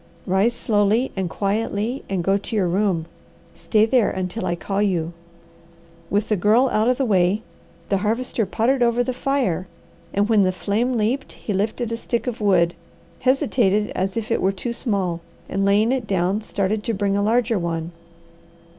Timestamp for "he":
11.33-11.53